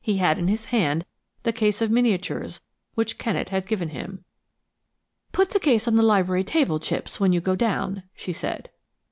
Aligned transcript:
He 0.00 0.18
had 0.18 0.38
in 0.38 0.46
his 0.46 0.66
hand 0.66 1.04
the 1.42 1.52
case 1.52 1.82
of 1.82 1.90
miniatures 1.90 2.60
which 2.94 3.18
Kennet 3.18 3.48
had 3.48 3.66
given 3.66 3.88
him. 3.88 4.24
"Put 5.32 5.50
the 5.50 5.58
case 5.58 5.88
on 5.88 5.96
the 5.96 6.02
library 6.04 6.44
table, 6.44 6.78
Chipps, 6.78 7.18
when 7.18 7.32
you 7.32 7.40
go 7.40 7.56
down," 7.56 8.04
she 8.14 8.32
said. 8.32 8.70